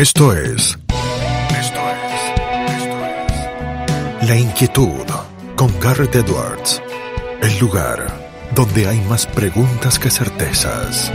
[0.00, 0.78] Esto es.
[1.60, 2.22] Esto es.
[2.74, 4.28] Esto es.
[4.30, 5.04] La inquietud
[5.56, 6.80] con Garrett Edwards.
[7.42, 8.06] El lugar
[8.54, 11.12] donde hay más preguntas que certezas.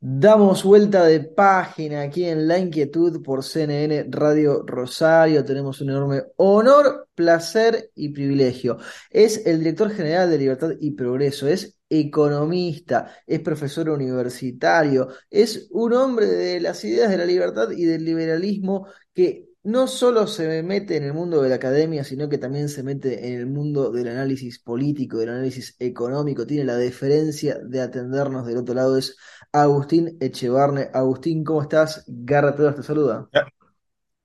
[0.00, 5.44] Damos vuelta de página aquí en La Inquietud por CNN Radio Rosario.
[5.44, 8.78] Tenemos un enorme honor, placer y privilegio.
[9.10, 15.92] Es el director general de Libertad y Progreso, es economista, es profesor universitario, es un
[15.92, 20.96] hombre de las ideas de la libertad y del liberalismo que no solo se mete
[20.96, 24.08] en el mundo de la academia, sino que también se mete en el mundo del
[24.08, 29.16] análisis político, del análisis económico, tiene la deferencia de atendernos del otro lado, es
[29.52, 30.88] Agustín Echevarne.
[30.94, 32.04] Agustín, ¿cómo estás?
[32.06, 33.28] Garra te saluda.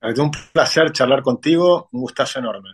[0.02, 2.70] Un placer charlar contigo, un gustazo enorme.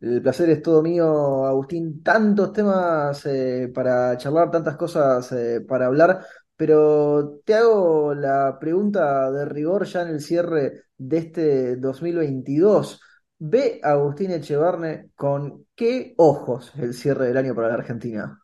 [0.00, 2.02] El placer es todo mío, Agustín.
[2.02, 6.24] Tantos temas eh, para charlar, tantas cosas eh, para hablar,
[6.56, 13.00] pero te hago la pregunta de rigor ya en el cierre de este 2022.
[13.40, 18.38] ¿Ve Agustín Echevarne con qué ojos el cierre del año para la Argentina?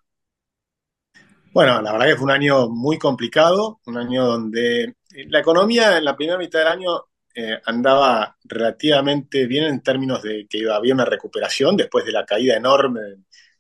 [1.52, 4.96] Bueno, la verdad que fue un año muy complicado, un año donde
[5.28, 6.90] la economía en la primera mitad del año
[7.34, 12.56] eh, andaba relativamente bien en términos de que había una recuperación después de la caída
[12.56, 13.00] enorme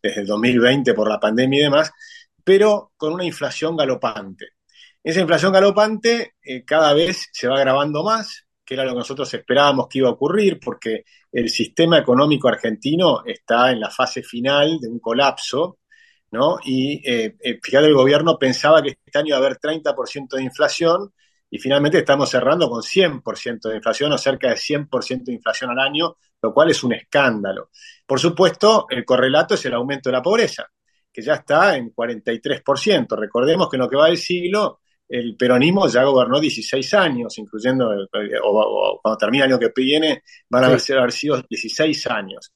[0.00, 1.90] desde el 2020 por la pandemia y demás,
[2.44, 4.50] pero con una inflación galopante.
[5.02, 9.32] Esa inflación galopante eh, cada vez se va agravando más, que era lo que nosotros
[9.34, 14.78] esperábamos que iba a ocurrir, porque el sistema económico argentino está en la fase final
[14.80, 15.78] de un colapso,
[16.30, 16.58] ¿no?
[16.64, 20.42] Y eh, eh fíjate, el gobierno pensaba que este año iba a haber 30% de
[20.42, 21.12] inflación,
[21.54, 25.78] y finalmente estamos cerrando con 100% de inflación o cerca de 100% de inflación al
[25.78, 27.70] año, lo cual es un escándalo.
[28.04, 30.68] Por supuesto, el correlato es el aumento de la pobreza,
[31.12, 33.16] que ya está en 43%.
[33.16, 37.88] Recordemos que en lo que va del siglo, el peronismo ya gobernó 16 años, incluyendo,
[38.42, 42.52] o, cuando termine el año que viene, van a haber, haber sido 16 años.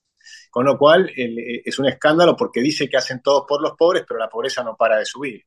[0.50, 4.18] Con lo cual es un escándalo porque dice que hacen todos por los pobres, pero
[4.18, 5.44] la pobreza no para de subir.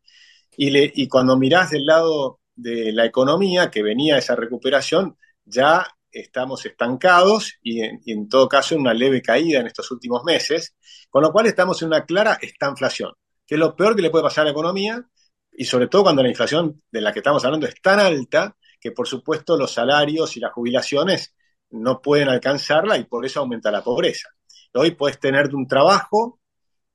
[0.56, 5.88] Y, le, y cuando mirás del lado de la economía, que venía esa recuperación, ya
[6.12, 10.76] estamos estancados y en, todo caso en una leve caída en estos últimos meses,
[11.10, 13.14] con lo cual estamos en una clara estanflación,
[13.46, 15.04] que es lo peor que le puede pasar a la economía
[15.52, 18.92] y sobre todo cuando la inflación de la que estamos hablando es tan alta que
[18.92, 21.36] por supuesto los salarios y las jubilaciones
[21.72, 24.30] no pueden alcanzarla y por eso aumenta la pobreza.
[24.74, 26.40] Hoy puedes tener un trabajo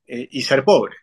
[0.05, 0.95] eh, y ser pobre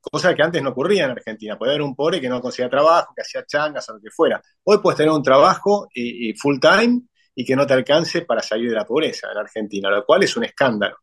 [0.00, 1.58] cosa que antes no ocurría en Argentina.
[1.58, 4.40] Podía haber un pobre que no conseguía trabajo, que hacía changas o lo que fuera.
[4.64, 7.02] Hoy puedes tener un trabajo y, full time
[7.34, 10.36] y que no te alcance para salir de la pobreza en Argentina, lo cual es
[10.36, 10.96] un escándalo.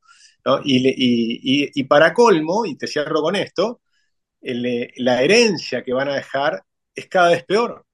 [0.64, 3.82] Y, para colmo, y te cierro con esto,
[4.42, 6.64] la herencia que van a dejar
[6.94, 7.86] es cada vez peor,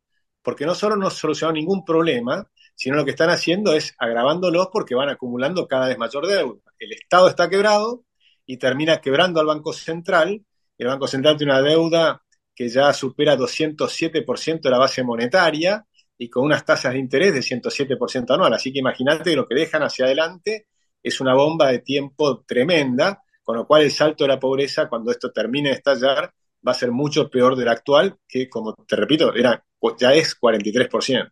[0.42, 2.46] porque no solo no solucionan ningún problema,
[2.76, 6.62] sino lo que están haciendo es agravándolos porque van acumulando cada vez mayor deuda.
[6.80, 8.04] El Estado está quebrado
[8.46, 10.44] y termina quebrando al Banco Central
[10.84, 12.22] el Banco Central tiene una deuda
[12.56, 15.86] que ya supera 207% de la base monetaria
[16.18, 18.54] y con unas tasas de interés de 107% anual.
[18.54, 20.68] Así que imagínate lo que dejan hacia adelante
[21.04, 25.12] es una bomba de tiempo tremenda, con lo cual el salto de la pobreza, cuando
[25.12, 26.32] esto termine de estallar,
[26.68, 29.64] va a ser mucho peor del actual, que como te repito, era,
[30.00, 31.32] ya es 43%.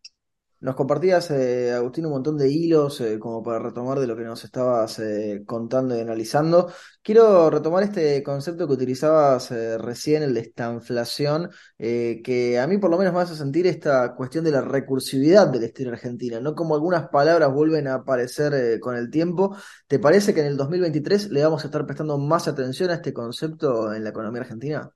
[0.61, 4.23] Nos compartías, eh, Agustín, un montón de hilos eh, como para retomar de lo que
[4.25, 6.69] nos estabas eh, contando y analizando.
[7.01, 12.97] Quiero retomar este concepto que utilizabas recién, el de estanflación, que a mí por lo
[12.97, 16.55] menos me hace sentir esta cuestión de la recursividad del estilo argentino, ¿no?
[16.55, 19.55] Como algunas palabras vuelven a aparecer con el tiempo.
[19.87, 23.13] ¿Te parece que en el 2023 le vamos a estar prestando más atención a este
[23.13, 24.91] concepto en la economía argentina?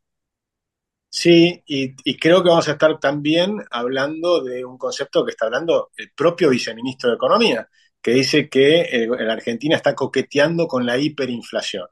[1.15, 5.91] Sí, y, creo que vamos a estar también hablando de un concepto que está hablando
[5.95, 7.69] el propio viceministro de Economía,
[8.01, 11.85] que dice que la Argentina está coqueteando con la hiperinflación.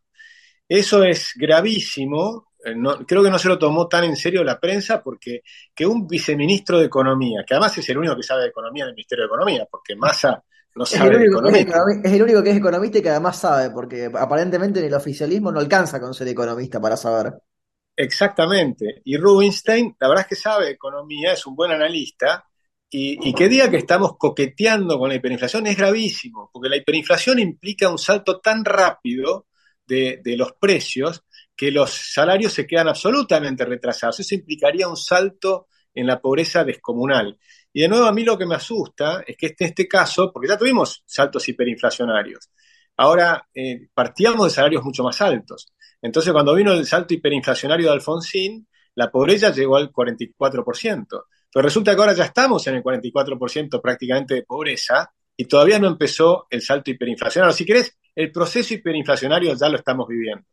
[0.68, 2.54] Eso es gravísimo.
[2.66, 2.74] Eh,
[3.08, 5.44] creo que no se lo tomó tan en serio la prensa porque
[5.76, 8.90] que un viceministro de Economía, que además es el único que sabe de Economía en
[8.90, 10.44] el Ministerio de Economía, porque Massa
[10.74, 11.68] no sabe de economía.
[12.04, 15.52] Es el único que es economista y que además sabe, porque aparentemente en el oficialismo
[15.52, 17.34] no alcanza con ser economista para saber.
[18.02, 19.02] Exactamente.
[19.06, 22.44] Y Rubinstein, la verdad es que sabe economía, es un buen analista,
[22.90, 27.90] y, que diga que estamos coqueteando con la hiperinflación es gravísimo, porque la hiperinflación implica
[27.90, 29.48] un salto tan rápido
[29.86, 31.24] de, los precios
[31.56, 34.20] que los salarios se quedan absolutamente retrasados.
[34.20, 37.38] Eso implicaría un salto en la pobreza descomunal.
[37.72, 40.32] Y de nuevo a mí lo que me asusta es que este, en este caso,
[40.34, 42.50] porque ya tuvimos saltos hiperinflacionarios,
[43.02, 45.74] ahora eh, partíamos de salarios mucho más altos.
[46.02, 51.06] Entonces, cuando vino el salto hiperinflacionario de Alfonsín, la pobreza llegó al 44%.
[51.54, 55.88] Pero resulta que ahora ya estamos en el 44% prácticamente de pobreza y todavía no
[55.88, 57.54] empezó el salto hiperinflacionario.
[57.54, 60.46] Si querés, el proceso hiperinflacionario ya lo estamos viviendo,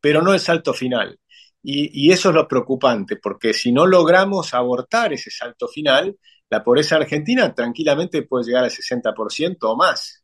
[0.00, 1.18] pero no el salto final.
[1.66, 6.14] Y, eso es lo preocupante, porque si no logramos abortar ese salto final,
[6.50, 10.23] la pobreza argentina tranquilamente puede llegar al 60% o más.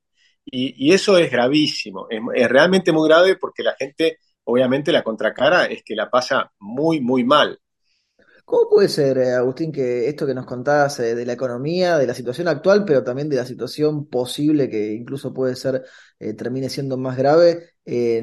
[0.52, 5.82] Y, eso es gravísimo, es, realmente muy grave porque la gente, obviamente la contracara es
[5.85, 7.58] que la pasa muy, muy mal.
[8.50, 12.06] ¿Cómo puede ser, eh, Agustín, que esto que nos contás eh, de la economía, de
[12.08, 15.85] la situación actual, pero también de la situación posible que incluso puede ser,
[16.19, 17.75] eh, termine siendo más grave,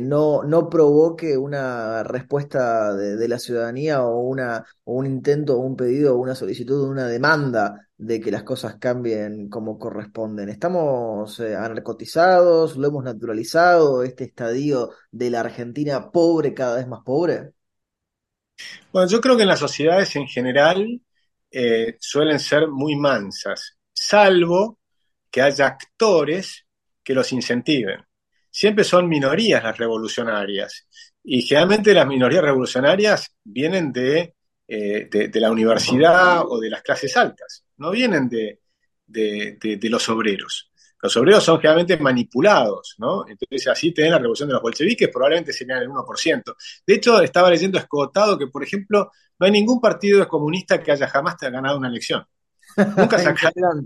[0.01, 6.15] no, no provoque una respuesta de, la ciudadanía o, una, un intento o un pedido
[6.15, 10.49] o una solicitud una demanda de que las cosas cambien como corresponden?
[10.49, 12.77] ¿Estamos anarcotizados?
[12.77, 14.03] ¿Lo hemos naturalizado?
[14.03, 17.53] ¿Este estadio de la Argentina pobre cada vez más pobre?
[18.91, 21.01] Bueno, yo creo que en las sociedades en general
[21.51, 24.79] eh, suelen ser muy mansas, salvo
[25.29, 26.65] que haya actores
[27.03, 28.03] que los incentiven.
[28.49, 30.87] Siempre son minorías las revolucionarias
[31.23, 34.35] y generalmente las minorías revolucionarias vienen de,
[34.67, 38.59] eh, de, la universidad o de las clases altas, no vienen de,
[39.05, 40.71] de los obreros
[41.01, 43.27] los obreros son generalmente manipulados, ¿no?
[43.27, 46.55] Entonces así tienen la revolución de los bolcheviques, probablemente serían el 1%.
[46.85, 51.07] De hecho, estaba leyendo escotado que, por ejemplo, no hay ningún partido comunista que haya
[51.07, 52.25] jamás ganado una elección.
[52.75, 53.85] Nunca sacaron.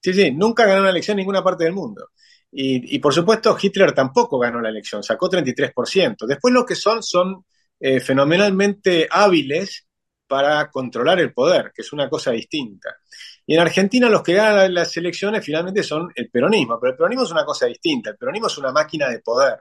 [0.00, 2.10] sí, sí, nunca ganó una elección en ninguna parte del mundo.
[2.52, 6.26] Y, por supuesto, Hitler tampoco ganó la elección, sacó 33%.
[6.26, 7.44] Después lo que son son
[7.78, 9.86] eh, fenomenalmente hábiles
[10.30, 12.98] para controlar el poder, que es una cosa distinta.
[13.44, 17.24] Y en Argentina los que ganan las elecciones finalmente son el peronismo, pero el peronismo
[17.24, 19.58] es una cosa distinta, el peronismo es una máquina de poder,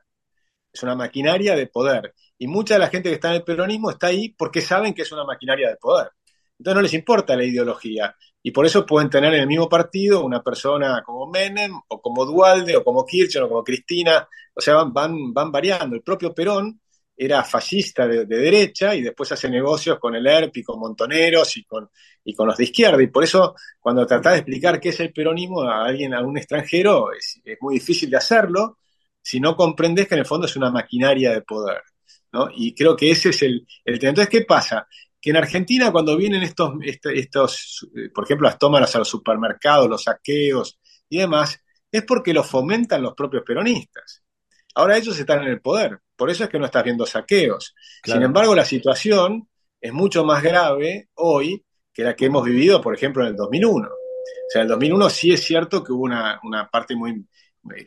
[0.71, 2.13] es una maquinaria de poder.
[2.37, 5.01] Y mucha de la gente que está en el peronismo está ahí porque saben que
[5.01, 6.11] es una maquinaria de poder.
[6.59, 8.15] Entonces no les importa la ideología.
[8.43, 12.25] Y por eso pueden tener en el mismo partido una persona como Menem, o como
[12.25, 14.27] Dualde, o como Kirchner, o como Cristina.
[14.53, 15.95] O sea, van, van, van variando.
[15.95, 16.79] El propio Perón
[17.21, 21.65] era fascista de, derecha y después hace negocios con el ERP y con Montoneros y
[21.65, 21.89] con,
[22.23, 23.03] y con los de izquierda.
[23.03, 26.37] Y por eso, cuando tratás de explicar qué es el peronismo a alguien, a un
[26.37, 28.77] extranjero, es, muy difícil de hacerlo
[29.21, 31.81] si no comprendes que en el fondo es una maquinaria de poder.
[32.31, 32.47] ¿no?
[32.55, 34.11] Y creo que ese es el, tema.
[34.11, 34.87] Entonces, ¿qué pasa?
[35.19, 39.09] Que en Argentina, cuando vienen estos, este, estos, eh, por ejemplo, las tomas a los
[39.09, 40.79] supermercados, los saqueos
[41.09, 41.59] y demás,
[41.91, 44.23] es porque los fomentan los propios peronistas.
[44.73, 47.73] Ahora ellos están en el poder, por eso es que no estás viendo saqueos.
[48.03, 49.47] Sin embargo, la situación
[49.79, 51.63] es mucho más grave hoy
[51.93, 53.87] que la que hemos vivido, por ejemplo, en el 2001.
[53.87, 53.91] O
[54.49, 57.25] sea, en el 2001 sí es cierto que hubo una, parte muy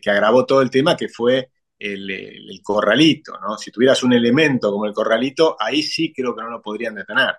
[0.00, 3.58] que agravó todo el tema, que fue el, corralito, ¿no?
[3.58, 7.34] Si tuvieras un elemento como el corralito, ahí sí creo que no lo podrían detener.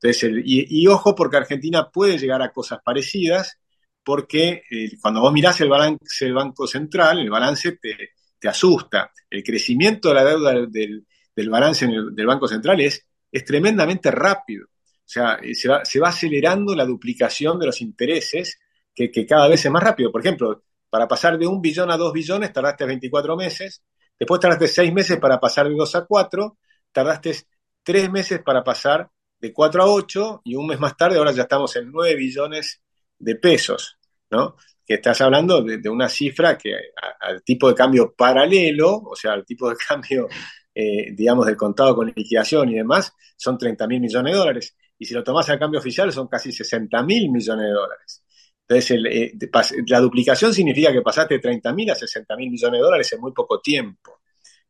[0.00, 3.58] Entonces, y, ojo porque Argentina puede llegar a cosas parecidas,
[4.02, 9.12] porque eh, cuando vos mirás el balance del Banco Central, el balance te, te asusta.
[9.28, 11.04] El crecimiento de la deuda del,
[11.48, 14.66] balance del Banco Central es, es tremendamente rápido.
[14.66, 18.58] O sea, eh, se va, se va, acelerando la duplicación de los intereses,
[18.94, 20.10] que, cada vez es más rápido.
[20.10, 23.82] Por ejemplo, para pasar de un billón a dos billones tardaste 24 meses,
[24.18, 26.58] después tardaste seis meses para pasar de dos a cuatro,
[26.92, 27.36] tardaste
[27.82, 29.08] tres meses para pasar
[29.38, 32.82] de cuatro a ocho, y un mes más tarde ahora ya estamos en nueve billones
[33.18, 33.96] de pesos,
[34.30, 34.56] ¿no?
[34.88, 36.74] Que estás hablando de, una cifra que
[37.20, 40.26] al tipo de cambio paralelo, o sea, al tipo de cambio,
[40.74, 44.76] eh, digamos, del contado con liquidación y demás, son 30 mil millones de dólares.
[44.98, 48.24] Y si lo tomas al cambio oficial, son casi 60 mil millones de dólares.
[48.66, 49.32] Entonces, eh,
[49.88, 53.20] la duplicación significa que pasaste de 30 mil a 60 mil millones de dólares en
[53.20, 54.20] muy poco tiempo.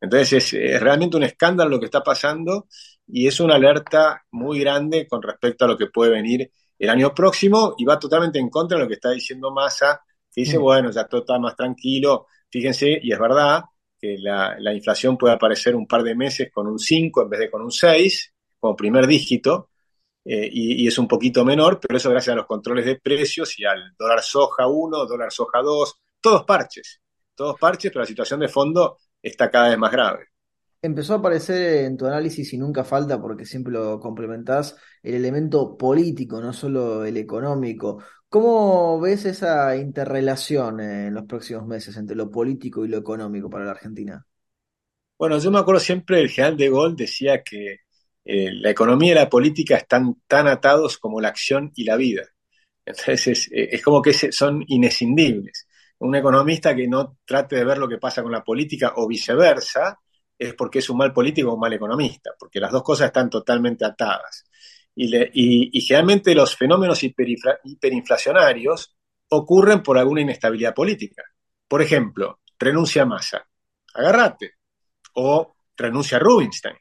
[0.01, 2.67] Entonces, es, realmente un escándalo lo que está pasando
[3.07, 7.13] y es una alerta muy grande con respecto a lo que puede venir el año
[7.13, 10.01] próximo y va totalmente en contra de lo que está diciendo Massa
[10.39, 12.27] dice, bueno, ya todo está más tranquilo.
[12.49, 13.63] Fíjense, y es verdad
[13.99, 17.51] que la, inflación puede aparecer un par de meses con un 5 en vez de
[17.51, 19.69] con un 6, como primer dígito,
[20.25, 23.65] eh, y, es un poquito menor, pero eso gracias a los controles de precios y
[23.65, 27.01] al dólar soja 1, dólar soja 2, todos parches,
[27.35, 30.27] todos parches, pero la situación de fondo está cada vez más grave.
[30.81, 35.77] Empezó a aparecer en tu análisis y nunca falta porque siempre lo complementás el elemento
[35.77, 38.01] político, no solo el económico.
[38.29, 43.65] ¿Cómo ves esa interrelación en los próximos meses entre lo político y lo económico para
[43.65, 44.25] la Argentina?
[45.17, 47.79] Bueno, yo me acuerdo siempre el general de Gaulle decía que
[48.23, 52.23] eh, la economía y la política están tan atados como la acción y la vida.
[52.85, 55.67] Entonces es, eh, como que son inescindibles.
[55.99, 59.99] Un economista que no trate de ver lo que pasa con la política o viceversa,
[60.37, 63.29] es porque es un mal político o un mal economista, porque las dos cosas están
[63.29, 64.45] totalmente atadas.
[65.01, 68.97] Y, generalmente los fenómenos hiperinflacionarios
[69.29, 71.23] ocurren por alguna inestabilidad política.
[71.69, 73.47] Por ejemplo, renuncia a Massa,
[73.93, 74.55] agarrate,
[75.13, 76.75] o renuncia a Rubinstein.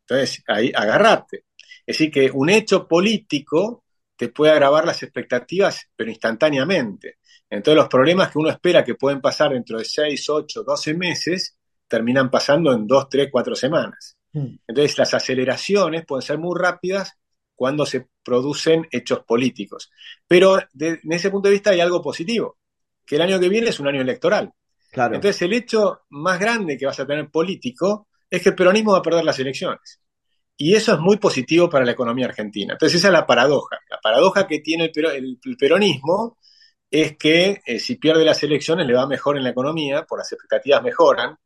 [0.00, 1.46] Entonces, ahí agarrate.
[1.86, 3.84] Es decir, que un hecho político
[4.14, 7.16] te puede agravar las expectativas, pero instantáneamente.
[7.48, 11.56] Entonces, los problemas que uno espera que pueden pasar dentro de 6, 8, 12 meses,
[11.88, 14.18] terminan pasando en 2, 3, 4 semanas.
[14.34, 14.56] Hmm.
[14.66, 17.16] Entonces, las aceleraciones pueden ser muy rápidas
[17.62, 19.88] cuando se producen hechos políticos.
[20.26, 22.58] Pero de, en ese punto de vista hay algo positivo,
[23.06, 24.52] que el año que viene es un año electoral.
[24.90, 25.14] Claro.
[25.14, 28.98] Entonces, el hecho más grande que vas a tener político es que el peronismo va
[28.98, 30.00] a perder las elecciones.
[30.56, 32.72] Y eso es muy positivo para la economía argentina.
[32.72, 33.78] Entonces, esa es la paradoja.
[33.88, 36.38] La paradoja que tiene el, peronismo
[36.90, 40.32] es que eh, si pierde las elecciones le va mejor en la economía, por las
[40.32, 41.36] expectativas mejoran,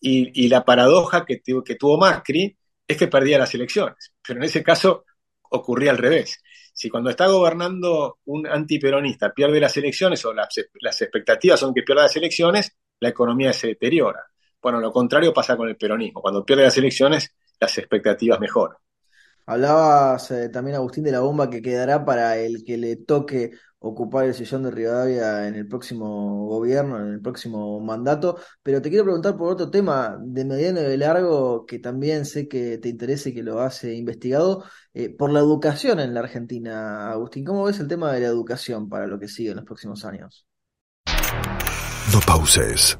[0.00, 4.12] y, la paradoja que, que tuvo Macri es que perdía las elecciones.
[4.26, 5.04] Pero en ese caso
[5.52, 6.42] ocurría al revés.
[6.72, 10.56] Si cuando está gobernando un antiperonista pierde las elecciones o las,
[11.00, 14.24] expectativas son que pierda las elecciones, la economía se deteriora.
[14.60, 16.22] Bueno, lo contrario pasa con el peronismo.
[16.22, 18.76] Cuando pierde las elecciones, las expectativas mejoran.
[19.44, 23.50] Hablabas eh, también, Agustín, de la bomba que quedará para el que le toque
[23.82, 28.88] ocupar el sillón de Rivadavia en el próximo gobierno, en el próximo mandato, pero te
[28.88, 32.88] quiero preguntar por otro tema de mediano y de largo que también sé que te
[32.88, 37.10] interesa y que lo has investigado, eh, por la educación en la Argentina.
[37.10, 40.04] Agustín, ¿cómo ves el tema de la educación para lo que sigue en los próximos
[40.04, 40.46] años?
[42.12, 42.96] No pauses,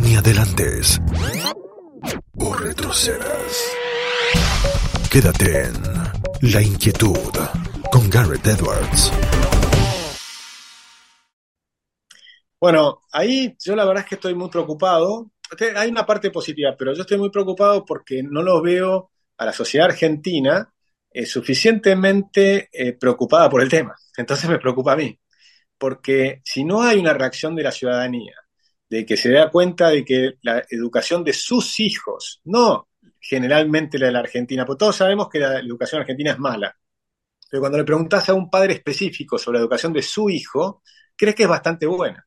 [0.00, 1.00] ni adelantes,
[2.38, 3.74] o retrocedas.
[5.10, 7.30] Quédate en La Inquietud
[7.90, 9.12] con Garrett Edwards.
[12.64, 15.30] Bueno, ahí yo la verdad es que estoy muy preocupado.
[15.76, 19.52] Hay una parte positiva, pero yo estoy muy preocupado porque no lo veo a la
[19.52, 20.72] sociedad argentina
[21.10, 23.94] eh, suficientemente eh, preocupada por el tema.
[24.16, 25.14] Entonces me preocupa a mí,
[25.76, 28.34] porque si no hay una reacción de la ciudadanía,
[28.88, 32.88] de que se da cuenta de que la educación de sus hijos, no
[33.20, 36.74] generalmente la de la Argentina, porque todos sabemos que la educación argentina es mala,
[37.50, 40.82] pero cuando le preguntas a un padre específico sobre la educación de su hijo,
[41.14, 42.26] crees que es bastante buena.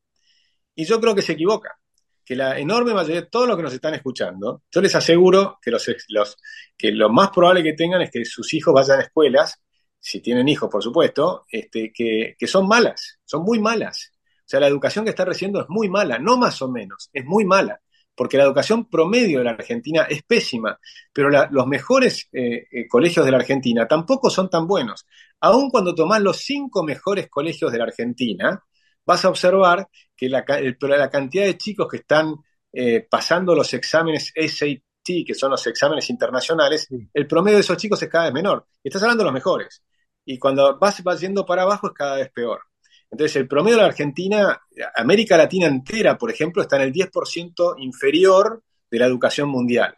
[0.77, 1.75] Y yo creo que se equivoca,
[2.23, 5.71] que la enorme mayoría de todos los que nos están escuchando, yo les aseguro que,
[5.71, 6.37] los,
[6.77, 9.59] que lo más probable que tengan es que sus hijos vayan a escuelas,
[9.99, 14.11] si tienen hijos, por supuesto, este, que, son malas, son muy malas.
[14.13, 17.25] O sea, la educación que está recibiendo es muy mala, no más o menos, es
[17.25, 17.81] muy mala,
[18.13, 20.79] porque la educación promedio de la Argentina es pésima,
[21.11, 25.07] pero los mejores eh, eh, colegios de la Argentina tampoco son tan buenos.
[25.39, 28.63] Aun cuando tomás los cinco mejores colegios de la Argentina,
[29.07, 32.35] vas a observar que la, la cantidad de chicos que están
[32.73, 38.03] eh, pasando los exámenes SAT, que son los exámenes internacionales, el promedio de esos chicos
[38.03, 38.67] es cada vez menor.
[38.83, 39.81] Estás hablando de los mejores.
[40.25, 42.61] Y cuando vas, vas yendo para abajo es cada vez peor.
[43.09, 44.61] Entonces, el promedio de la Argentina,
[44.95, 48.61] América Latina entera, por ejemplo, está en el 10% inferior
[48.91, 49.95] de la educación mundial.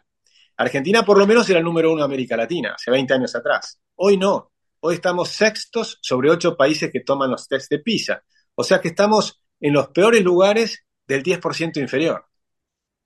[0.56, 3.80] Argentina, por lo menos, era el número uno de América Latina, hace 20 años atrás.
[3.96, 4.52] Hoy no.
[4.78, 8.22] Hoy estamos sextos sobre ocho países que toman los tests de PISA.
[8.60, 12.26] O sea que estamos en los peores lugares del 10% inferior.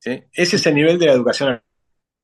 [0.03, 1.63] Ese es el nivel de la educación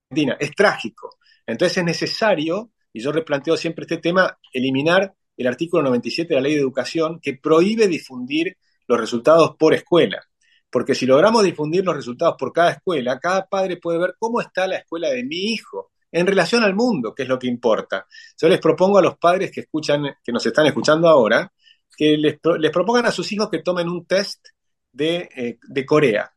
[0.09, 0.37] argentina.
[0.41, 1.17] Es trágico.
[1.47, 6.41] Entonces es necesario, y yo replanteo siempre este tema, eliminar el artículo 97 de la
[6.41, 8.59] Ley de Educación que prohíbe difundir
[8.89, 10.21] los resultados por escuela.
[10.69, 14.67] Porque si logramos difundir los resultados por cada escuela, cada padre puede ver cómo está
[14.67, 18.09] la escuela de mi hijo en relación al mundo, que es lo que importa.
[18.37, 21.53] Yo les propongo a los padres que escuchan, que nos están escuchando ahora,
[22.01, 22.41] que les,
[22.73, 24.43] propongan a sus hijos que tomen un test
[24.91, 26.33] de, eh, Corea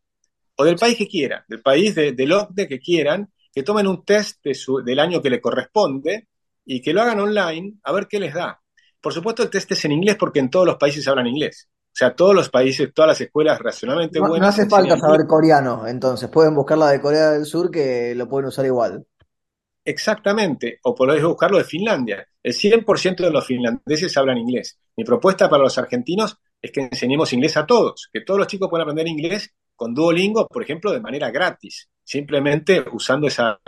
[0.58, 4.04] o del país que quieran, del país de, del OCDE que quieran, que tomen un
[4.04, 6.28] test del año que le corresponde
[6.66, 8.60] y que lo hagan online a ver qué les da.
[9.00, 11.70] Por supuesto, el test es en inglés porque en todos los países hablan inglés.
[11.72, 14.40] O sea, todos los países, todas las escuelas racionalmente buenas.
[14.40, 16.28] No hace falta saber coreano, entonces.
[16.28, 19.06] Pueden buscar la de Corea del Sur que lo pueden usar igual.
[19.86, 22.26] Exactamente, o podés buscarlo de Finlandia.
[22.42, 24.80] El 100% de los finlandeses hablan inglés.
[24.96, 28.70] Mi propuesta para los argentinos es que enseñemos inglés a todos, que todos los chicos
[28.70, 33.60] puedan aprender inglés con Duolingo, por ejemplo, de manera gratis, simplemente usando esa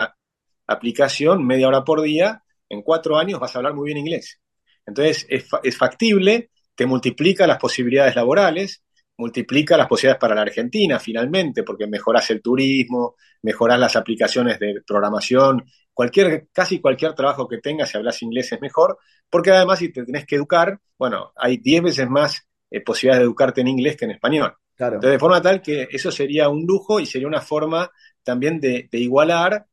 [0.68, 4.40] aplicación media hora por día, en cuatro años vas a hablar muy bien inglés.
[4.86, 8.84] Entonces, es, es factible, te multiplica las posibilidades laborales,
[9.18, 14.82] multiplica las posibilidades para la Argentina finalmente, porque mejoras el turismo, mejoras las aplicaciones de
[14.86, 15.66] programación,
[15.96, 19.00] cualquier, casi cualquier trabajo que tengas, si hablas inglés es mejor,
[19.30, 23.26] porque además si te tenés que educar, bueno, hay 10 veces más eh, posibilidades de
[23.26, 24.54] educarte en inglés que en español.
[24.78, 27.90] Entonces, de forma tal que eso sería un lujo y sería una forma
[28.22, 29.66] también de, igualar,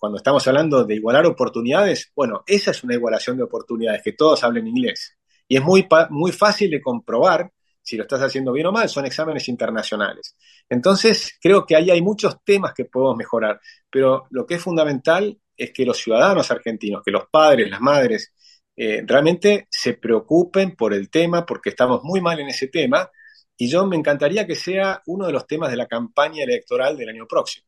[0.00, 4.42] cuando estamos hablando de igualar oportunidades, bueno, esa es una igualación de oportunidades, que todos
[4.42, 5.16] hablen inglés.
[5.46, 9.06] Y es muy, muy fácil de comprobar si lo estás haciendo bien o mal, son
[9.06, 10.36] exámenes internacionales.
[10.68, 13.60] Entonces, creo que ahí hay muchos temas que podemos mejorar,
[13.90, 18.32] pero lo que es fundamental es que los ciudadanos argentinos, que los padres, las madres,
[18.76, 23.10] eh, realmente se preocupen por el tema, porque estamos muy mal en ese tema,
[23.56, 27.10] y yo me encantaría que sea uno de los temas de la campaña electoral del
[27.10, 27.66] año próximo.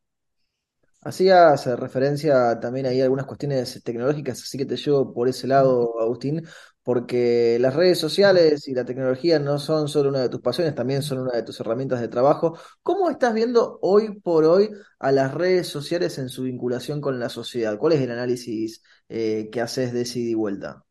[1.03, 6.01] Hacías referencia también ahí a algunas cuestiones tecnológicas, así que te llevo por ese lado,
[6.01, 6.43] Agustín,
[6.85, 11.03] porque las redes sociales y la tecnología no son solo una de tus pasiones, también
[11.03, 12.59] son una de tus herramientas de trabajo.
[12.83, 17.31] ¿Cómo estás viendo hoy por hoy a las redes sociales en su vinculación con la
[17.31, 17.79] sociedad?
[17.79, 20.85] ¿Cuál es el análisis eh, que haces de ida y vuelta?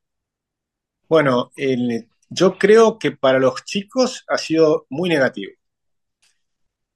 [1.07, 1.51] Bueno,
[2.29, 5.51] yo creo que para los chicos ha sido muy negativo.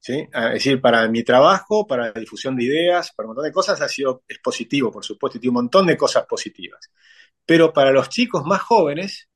[0.00, 3.80] Es decir, para mi trabajo, para la difusión de ideas, para un montón de cosas
[3.80, 6.90] ha sido, es positivo, por supuesto, y tiene un montón de cosas positivas.
[7.48, 9.26] Pero para los chicos más jóvenes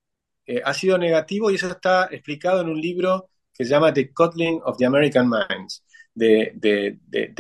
[0.45, 4.13] eh, ha sido negativo y eso está explicado en un libro que se llama The
[4.13, 5.83] Coddling of the American Minds,
[6.15, 7.33] de, de, de,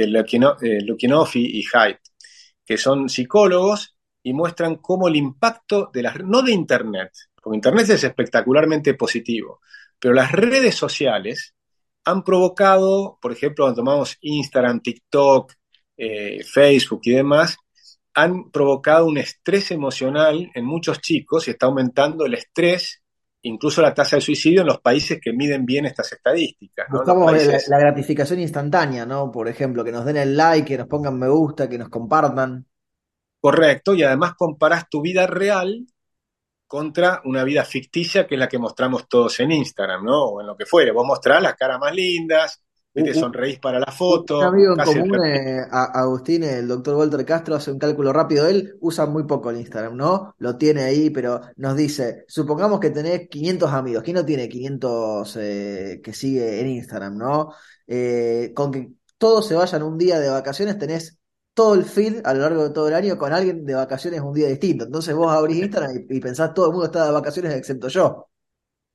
[0.62, 1.98] eh, y Haidt,
[2.64, 7.10] que son psicólogos y muestran cómo el impacto de las, no de Internet,
[7.42, 9.60] porque Internet es espectacularmente positivo,
[9.98, 11.54] pero las redes sociales
[12.04, 15.52] han provocado, por ejemplo, cuando tomamos Instagram, TikTok,
[15.98, 17.58] eh, Facebook y demás,
[18.14, 23.02] han provocado un estrés emocional en muchos chicos y está aumentando el estrés,
[23.42, 26.86] incluso la tasa de suicidio en los países que miden bien estas estadísticas.
[26.90, 27.32] Buscamos
[27.68, 29.30] la, gratificación instantánea, ¿no?
[29.30, 32.66] Por ejemplo, que nos den el like, que nos pongan me gusta, que nos compartan.
[33.40, 35.86] Correcto, y además comparás tu vida real
[36.66, 40.24] contra una vida ficticia que es la que mostramos todos en Instagram, ¿no?
[40.24, 40.92] O en lo que fuere.
[40.92, 44.38] Vos mostrás las caras más lindas, te sonreís para la foto.
[44.38, 48.46] Un amigo en común, eh, Agustín, el doctor Walter Castro, hace un cálculo rápido.
[48.46, 50.34] Él usa muy poco el Instagram, ¿no?
[50.38, 54.02] Lo tiene ahí, pero nos dice, supongamos que tenés 500 amigos.
[54.02, 57.52] ¿Quién no tiene 500 eh, que sigue en Instagram, no?
[57.86, 61.18] Eh, con que todos se vayan un día de vacaciones, tenés
[61.54, 64.34] todo el feed a lo largo de todo el año con alguien de vacaciones un
[64.34, 64.84] día distinto.
[64.84, 68.28] Entonces vos abrís Instagram y, pensás todo el mundo está de vacaciones excepto yo.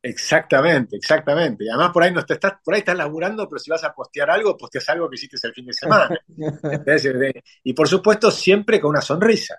[0.07, 1.65] Exactamente, exactamente.
[1.65, 3.93] Y además por ahí no te estás, por ahí estás laburando, pero si vas a
[3.93, 6.09] postear algo, posteas algo que hiciste el fin de semana.
[7.63, 9.57] y por supuesto, siempre con una sonrisa.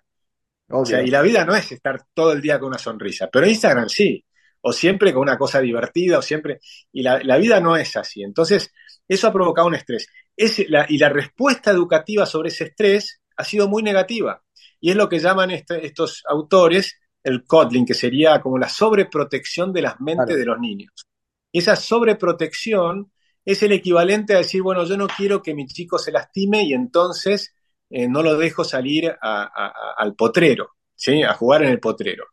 [0.70, 3.46] O sea, y la vida no es estar todo el día con una sonrisa, pero
[3.46, 4.24] Instagram sí.
[4.60, 6.60] O siempre con una cosa divertida, o siempre.
[6.92, 8.22] Y la, la vida no es así.
[8.22, 8.72] Entonces,
[9.06, 10.08] eso ha provocado un estrés
[10.38, 14.42] y la respuesta educativa sobre ese estrés ha sido muy negativa.
[14.80, 19.72] Y es lo que llaman este, estos autores el coddling, que sería como la sobreprotección
[19.72, 20.92] de las mentes de los niños.
[21.52, 23.12] Y esa sobreprotección
[23.44, 26.74] es el equivalente a decir, bueno, yo no quiero que mi chico se lastime y
[26.74, 27.54] entonces
[27.90, 31.22] eh, no lo dejo salir al potrero, ¿sí?
[31.22, 32.26] a jugar en el potrero.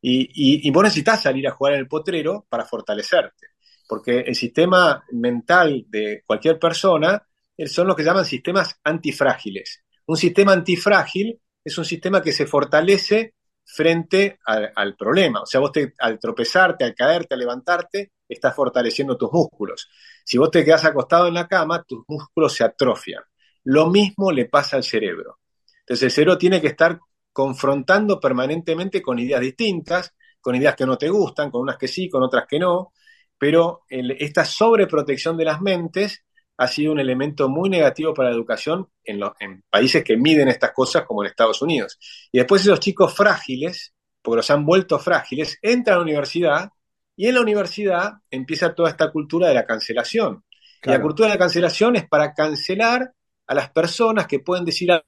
[0.00, 3.48] Y, y, y, vos necesitas salir a jugar en el potrero para fortalecerte,
[3.88, 7.26] porque el sistema mental de cualquier persona
[7.66, 9.82] son lo que llaman sistemas antifrágiles.
[10.06, 13.34] Un sistema antifrágil es un sistema que se fortalece
[13.70, 15.42] frente al, problema.
[15.42, 19.88] O sea, vos al tropezarte, al caerte, al levantarte, estás fortaleciendo tus músculos.
[20.24, 23.22] Si vos te quedas acostado en la cama, tus músculos se atrofian.
[23.64, 25.40] Lo mismo le pasa al cerebro.
[25.80, 26.98] Entonces el cerebro tiene que estar
[27.30, 32.08] confrontando permanentemente con ideas distintas, con ideas que no te gustan, con unas que sí,
[32.08, 32.92] con otras que no,
[33.36, 36.24] pero esta sobreprotección de las mentes
[36.58, 40.72] ha sido un elemento muy negativo para la educación en, en, países que miden estas
[40.72, 41.98] cosas como en Estados Unidos.
[42.32, 46.70] Y después esos chicos frágiles, porque los han vuelto frágiles, entran a la universidad
[47.16, 50.44] y en la universidad empieza toda esta cultura de la cancelación.
[50.82, 53.12] Y la cultura de la cancelación es para cancelar
[53.46, 55.04] a las personas que pueden decir algo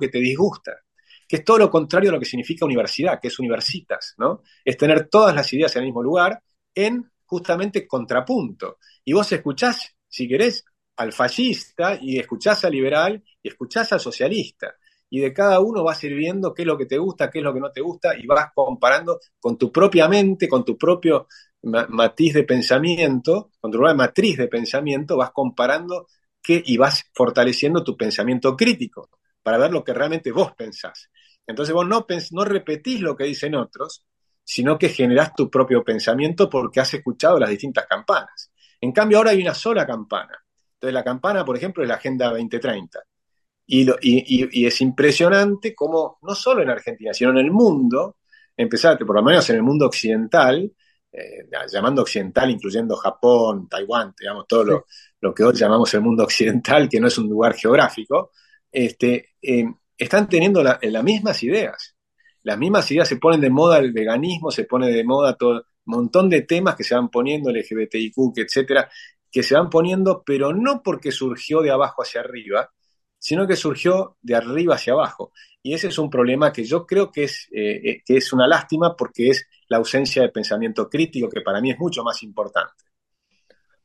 [0.00, 0.72] que te disgusta,
[1.28, 4.42] que es todo lo contrario a lo que significa universidad, que es universitas, ¿no?
[4.64, 6.40] Es tener todas las ideas en el mismo lugar
[6.74, 8.78] en justamente contrapunto.
[9.04, 10.64] Y vos escuchás si querés,
[10.96, 14.74] al fascista y escuchás al liberal y escuchás al socialista.
[15.08, 17.54] Y de cada uno vas sirviendo qué es lo que te gusta, qué es lo
[17.54, 21.26] que no te gusta, y vas comparando con tu propia mente, con tu propio
[21.62, 26.06] matiz de pensamiento, con tu propia matriz de pensamiento, vas comparando
[26.42, 29.08] qué y vas fortaleciendo tu pensamiento crítico
[29.42, 31.10] para ver lo que realmente vos pensás.
[31.46, 34.04] Entonces vos no, no repetís lo que dicen otros,
[34.44, 38.50] sino que generás tu propio pensamiento porque has escuchado las distintas campanas.
[38.80, 40.38] En cambio, ahora hay una sola campana.
[40.74, 43.00] Entonces, la campana, por ejemplo, es la Agenda 2030.
[43.66, 48.16] Y, es impresionante cómo, no solo en Argentina, sino en el mundo,
[48.56, 50.72] empezar, por lo menos en el mundo occidental,
[51.12, 54.86] eh, llamando occidental, incluyendo Japón, Taiwán, digamos, todo lo,
[55.20, 58.32] lo, que hoy llamamos el mundo occidental, que no es un lugar geográfico,
[58.72, 59.64] este, eh,
[59.96, 61.96] están teniendo las mismas ideas.
[62.42, 66.28] Las mismas ideas se ponen de moda el veganismo, se pone de moda todo montón
[66.28, 68.90] de temas que se van poniendo, LGBTIQ, etcétera,
[69.30, 72.70] que se van poniendo, pero no porque surgió de abajo hacia arriba,
[73.18, 75.32] sino que surgió de arriba hacia abajo.
[75.62, 78.96] Y ese es un problema que yo creo que es, eh, que es una lástima
[78.96, 82.84] porque es la ausencia de pensamiento crítico, que para mí es mucho más importante.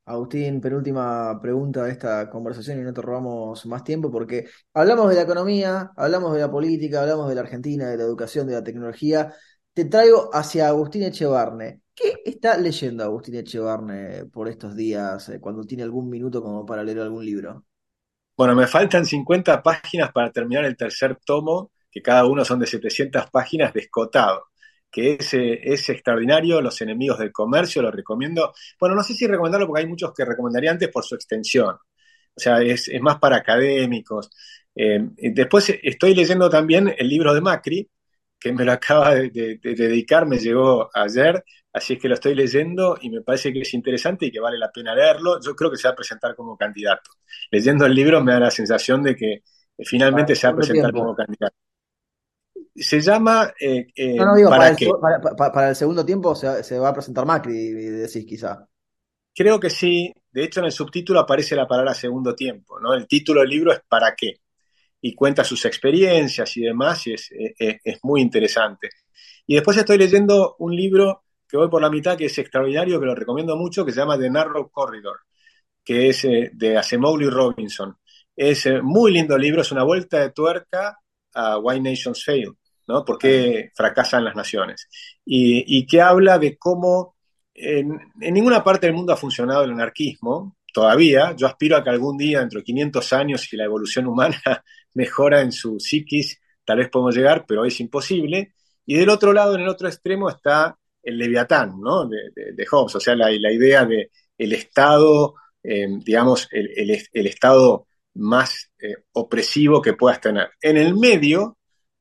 [0.07, 5.15] Agustín, penúltima pregunta de esta conversación y no te robamos más tiempo porque hablamos de
[5.15, 8.63] la economía, hablamos de la política, hablamos de la Argentina, de la educación, de la
[8.63, 9.33] tecnología.
[9.73, 11.81] Te traigo hacia Agustín Echevarne.
[11.95, 16.83] ¿Qué está leyendo Agustín Echevarne por estos días, eh, cuando tiene algún minuto como para
[16.83, 17.65] leer algún libro?
[18.37, 22.67] Bueno, me faltan 50 páginas para terminar el tercer tomo, que cada uno son de
[22.67, 24.45] 700 páginas de escotado
[24.95, 28.53] que es, es, extraordinario, Los enemigos del comercio, lo recomiendo.
[28.79, 31.75] Bueno, no sé si recomendarlo porque hay muchos que recomendaría antes por su extensión.
[32.35, 34.29] O sea, es, más para académicos.
[34.73, 34.99] Eh,
[35.33, 37.89] después estoy leyendo también el libro de Macri,
[38.39, 41.43] que me lo acaba de, dedicar, me llegó ayer,
[41.75, 44.57] así es que lo estoy leyendo y me parece que es interesante y que vale
[44.57, 45.39] la pena leerlo.
[45.41, 47.11] Yo creo que se va a presentar como candidato.
[47.51, 49.43] Leyendo el libro me da la sensación de que
[49.79, 51.55] finalmente se va a presentar como candidato
[52.75, 53.53] se llama...
[53.59, 57.71] Eh, eh, no, no, digo, ¿para, para, el, segundo tiempo se, va a presentar Macri,
[57.71, 58.67] decís quizá.
[59.33, 60.13] Creo que sí.
[60.31, 62.93] De hecho, en el subtítulo aparece la palabra segundo tiempo, ¿no?
[62.93, 64.41] El título del libro es ¿Para qué?
[65.01, 68.89] Y cuenta sus experiencias y demás, y es, eh, es, muy interesante.
[69.45, 71.24] Y después estoy leyendo un libro
[71.55, 74.19] que voy por la mitad, que es extraordinario, que lo recomiendo mucho, que se llama
[74.19, 75.19] The Narrow Corridor,
[75.83, 77.97] que es de Acemoglu y Robinson.
[78.35, 80.99] Es muy lindo libro, es una vuelta de tuerca
[81.33, 82.51] a Why Nations Fail.
[82.87, 83.05] ¿no?
[83.05, 84.89] ¿Por qué fracasan las naciones?
[85.25, 87.15] Y, que habla de cómo
[87.53, 91.33] en, ninguna parte del mundo ha funcionado el anarquismo, todavía.
[91.37, 94.41] Yo aspiro a que algún día, dentro de 500 años, si la evolución humana
[94.93, 98.53] mejora en su psiquis, tal vez podemos llegar, pero es imposible.
[98.85, 102.07] Y del otro lado, en el otro extremo, está el leviatán, ¿no?
[102.07, 106.89] De, Hobbes, o sea, la, idea de el Estado, eh, digamos, el,
[107.27, 110.49] Estado más eh, opresivo que puedas tener.
[110.61, 111.57] En el medio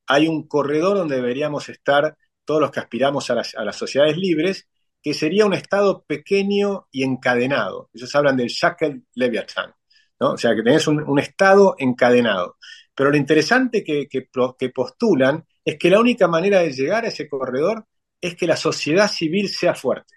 [0.06, 4.68] hay un corredor donde deberíamos estar todos los que aspiramos a las, sociedades libres,
[5.02, 7.90] que sería un Estado pequeño y encadenado.
[7.92, 9.72] Ellos hablan del Shackle Leviathan,
[10.20, 10.32] ¿no?
[10.32, 12.56] O sea, que tenés un, Estado encadenado.
[12.94, 17.28] Pero lo interesante que, que, postulan es que la única manera de llegar a ese
[17.28, 17.86] corredor
[18.26, 20.14] es que la sociedad civil sea fuerte.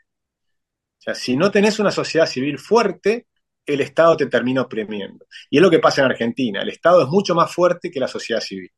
[0.98, 3.28] O sea, si no tenés una sociedad civil fuerte,
[3.66, 5.26] el Estado te termina oprimiendo.
[5.50, 6.62] Y es lo que pasa en Argentina.
[6.62, 8.72] El Estado es mucho más fuerte que la sociedad civil.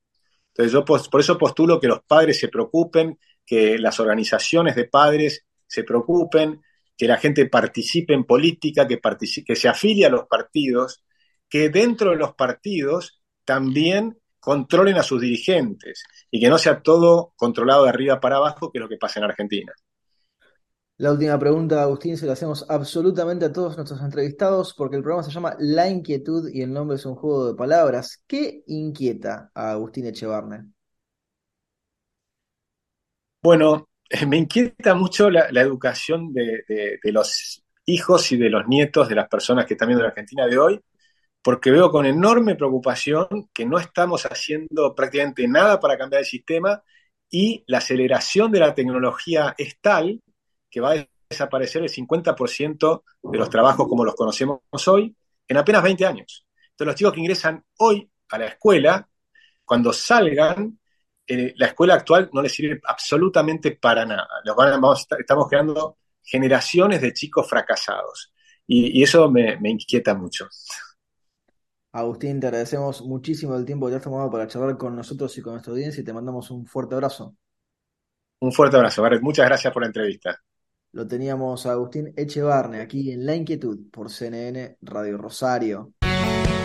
[0.47, 5.45] Entonces yo por eso postulo que los padres se preocupen, que las organizaciones de padres
[5.67, 6.61] se preocupen,
[6.97, 8.99] que la gente participe en política, que,
[9.45, 11.03] que se afilie a los partidos,
[11.47, 14.17] que dentro de los partidos también
[14.49, 18.79] controlen a sus dirigentes y que no sea todo controlado de arriba para abajo, que
[18.79, 19.71] es lo que pasa en Argentina.
[20.97, 25.21] La última pregunta, Agustín, se la hacemos absolutamente a todos nuestros entrevistados porque el programa
[25.21, 28.23] se llama La Inquietud y el nombre es un juego de palabras.
[28.25, 30.65] ¿Qué inquieta a Agustín Echevarne?
[33.43, 33.87] Bueno,
[34.27, 39.67] me inquieta mucho la, educación de, los hijos y de los nietos de las personas
[39.67, 40.81] que están viendo la Argentina de hoy,
[41.41, 46.83] porque veo con enorme preocupación que no estamos haciendo prácticamente nada para cambiar el sistema
[47.29, 50.21] y la aceleración de la tecnología es tal
[50.69, 55.15] que va a desaparecer el 50% de los trabajos como los conocemos hoy
[55.47, 56.45] en apenas 20 años.
[56.71, 59.07] Entonces los chicos que ingresan hoy a la escuela,
[59.65, 60.79] cuando salgan,
[61.27, 64.27] eh, la escuela actual no les sirve absolutamente para nada.
[65.19, 68.33] estamos creando generaciones de chicos fracasados.
[68.65, 70.47] Y, eso me, inquieta mucho.
[71.91, 75.41] Agustín, te agradecemos muchísimo el tiempo que te has tomado para charlar con nosotros y
[75.41, 77.35] con nuestra audiencia y te mandamos un fuerte abrazo.
[78.41, 79.21] Un fuerte abrazo, Gareth.
[79.21, 80.39] Muchas gracias por la entrevista.
[80.91, 85.93] Lo teníamos a Agustín Echevarne aquí en La Inquietud por CNN Radio Rosario.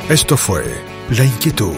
[0.08, 0.62] Esto fue
[1.16, 1.74] La Inquietud